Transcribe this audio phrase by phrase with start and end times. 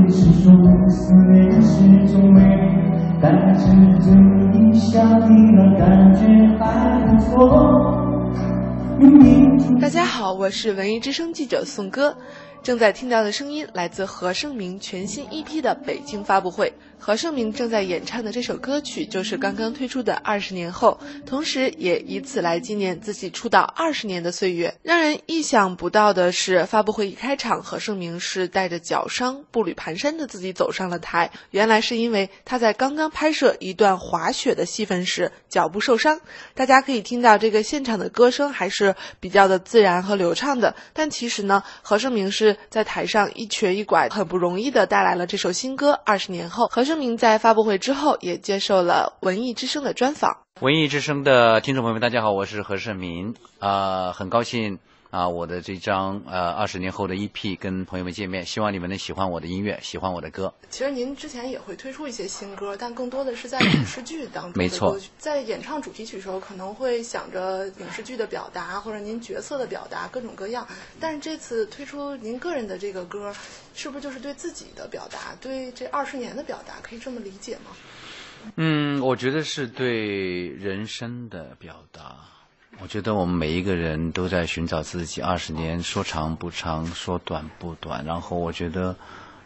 [0.00, 2.40] 年是种，思念是种美，
[3.20, 3.66] 但是
[4.00, 4.10] 这
[4.58, 6.20] 一想你了，感觉
[6.58, 6.64] 还
[7.06, 7.30] 不错。
[9.80, 12.16] 大家好，我是文艺之声记者宋歌。
[12.62, 16.72] 正在听到的声音来自何晟铭全新 EP 的北京发布会。
[17.02, 24.74] 何晟铭正在演唱的这首歌曲就是刚刚推出的《二十年后》，同时也以此来纪念自己出道二十年的岁月。
[24.82, 31.30] 让人意想不到的是，发布会一开场，何晟铭是带着脚伤、步履蹒跚的自己走上了台。
[31.52, 36.20] 原来是因为他在刚刚拍摄一段滑雪的戏份时脚部受伤。
[36.54, 46.66] 大家可以听到这个现场的歌声还是比较的自然和流畅的，但其实呢，何晟铭是在台上一瘸一拐，很不容易的带来了这首新歌《二十年后》。
[46.70, 50.38] 何声明在发布会之后也接受了文艺之声的专访。
[50.60, 54.80] 文艺之声的听众朋友们，大家好，我是何晟铭，啊，很高兴。
[55.10, 60.54] 啊，我的这张呃二十年后的 EP 跟朋友们见面，希望你们能喜欢我的音乐，喜欢我的歌。
[60.70, 64.52] 其实您之前也会推出一些新歌，但更多的是在影视剧当中。
[64.54, 70.66] 没错，在演唱主题曲的时候，可能会想着影视剧的表达或者您角色的表达各种各样。
[71.00, 73.34] 但是这次推出您个人的这个歌，
[73.74, 77.72] 是不是就是对自己的表达，对这二十年的表达，可以这么理解吗？
[78.54, 82.16] 嗯，我觉得是对人生的表达。
[82.78, 85.20] 我觉得我们每一个人都在寻找自己。
[85.20, 88.04] 二十年说长不长，说短不短。
[88.04, 88.96] 然后我觉得，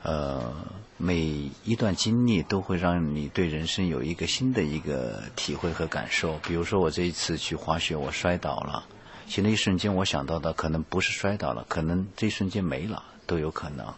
[0.03, 0.55] 呃，
[0.99, 6.39] 每一段经历都会让你对人生有一个新的一个体会和感受。
[6.47, 8.85] 比如说我这一次去滑雪，我摔倒了，
[9.27, 13.93] 其实那一瞬间我想到的可能不是摔倒了，可能这一瞬间没了都有可能。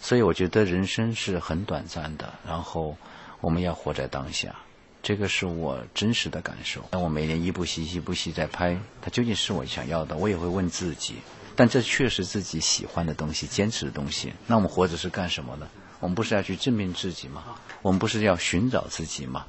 [0.00, 2.96] 所以我觉得人生是很短暂的，然后
[3.40, 4.56] 我们要活在当下。
[5.02, 6.84] 这个是我真实的感受。
[6.92, 10.16] 那我每年一部戏一部戏在拍，它究竟是我想要的？
[10.16, 11.16] 我也会问自己。
[11.54, 14.32] 但这确实自己喜欢的东西，坚持的东西。
[14.46, 15.68] 那我们活着是干什么呢？
[16.00, 17.44] 我们不是要去证明自己吗？
[17.82, 19.44] 我们不是要寻找自己吗？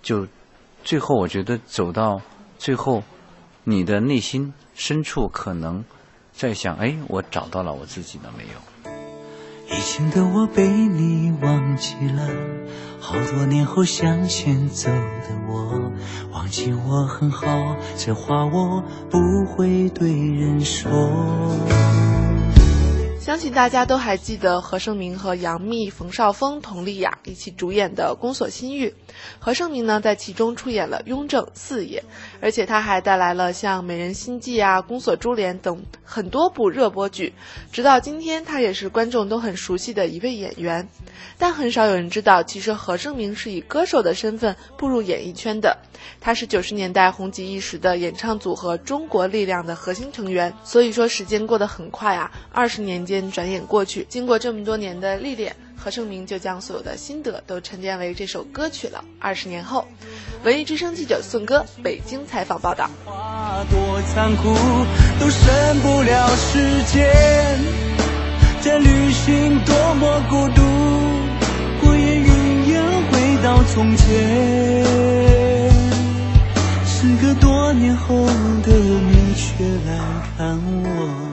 [0.00, 0.26] 就
[0.84, 2.22] 最后，我觉得走到
[2.58, 3.02] 最后，
[3.62, 5.84] 你的内心深处可能
[6.32, 8.73] 在想：哎，我找到了我自己了没有？
[9.70, 12.28] 以前的我被你忘记了，
[13.00, 15.90] 好多年后向前走的我，
[16.32, 20.90] 忘记我很好，这话我不会对人说。
[23.34, 28.86] 相信大家都还记得何晟铭和杨幂、冯绍峰、佟丽娅一起主演的《宫锁心玉》，
[29.40, 32.04] 何晟铭呢在其中出演了雍正四爷，
[32.40, 37.34] 而且他还带来了像《美人心计》啊、《宫锁珠帘》等很多部热播剧，
[37.72, 40.88] 直到今天他也是观众都很熟悉的一位演员。
[41.36, 45.76] 但很少有人知道，其实何晟铭是以歌手的身份步入演艺圈的。
[46.20, 50.54] 他是九十年代红极一时的演唱组合中国力量的核心成员。
[50.62, 54.06] 所以说，时间过得很快啊，二十年间转眼过去。
[54.08, 59.04] 经过这么多年的历练，何晟铭就将所有的心得都沉淀为这首歌曲了。
[59.18, 59.86] 二十年后，
[60.42, 62.90] 文艺之声记者宋歌北京采访报道。
[63.70, 64.54] 多残酷，
[65.20, 67.58] 都胜不了时间。
[68.62, 70.62] 这旅行多么孤独。
[73.42, 74.06] 到从前，
[76.86, 79.98] 时隔多年后的你却来
[80.38, 81.23] 看我。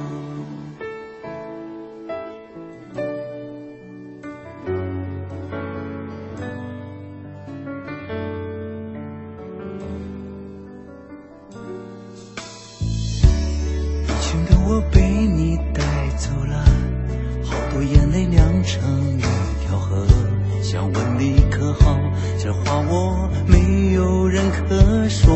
[20.71, 21.99] 想问你可好？
[22.39, 25.35] 这话我没有人可说。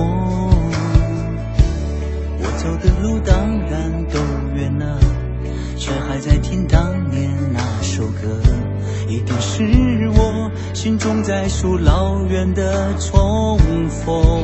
[2.39, 3.35] 我走的路当
[3.69, 4.17] 然都
[4.55, 4.97] 远了，
[5.75, 8.41] 却还在听当年那首歌。
[9.09, 13.59] 一定是我心中在数老远的重
[13.89, 14.41] 逢。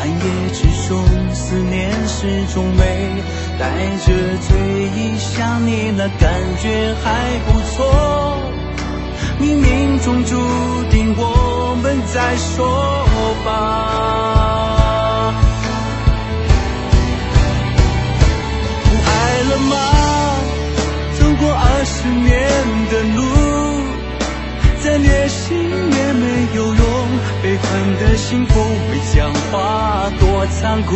[0.00, 1.02] 暗夜之中，
[1.32, 3.22] 思念始终没
[3.58, 4.12] 带着
[4.42, 4.58] 醉
[4.98, 6.30] 意想你，那感
[6.60, 8.59] 觉还不错。
[9.40, 10.36] 冥冥中注
[10.90, 13.04] 定我们再说
[13.44, 13.48] 吧。
[18.84, 19.08] 不爱
[19.50, 19.74] 了吗？
[21.18, 22.28] 走过二十年
[22.90, 23.18] 的路，
[24.82, 26.24] 再虐心也没
[26.54, 26.84] 有用，
[27.42, 27.68] 悲愤
[27.98, 30.90] 的幸福会讲化，多残酷，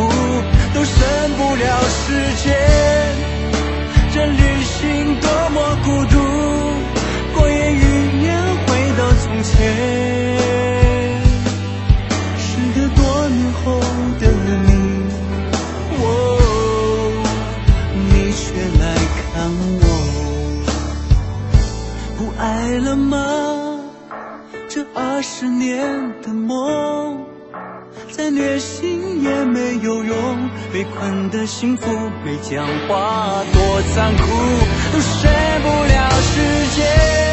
[0.75, 0.97] 都胜
[1.37, 1.99] 不了时
[2.43, 2.45] 间。
[4.13, 5.34] 这旅行多。
[19.45, 19.85] 想我，
[22.17, 23.79] 不爱了吗？
[24.71, 25.85] 这二十年
[26.23, 27.27] 的梦，
[28.11, 31.93] 再虐心也没有用，被困的幸福
[32.25, 34.25] 没讲话，多残酷，
[34.95, 35.31] 都睡
[35.63, 36.41] 不了时
[36.75, 37.24] 间。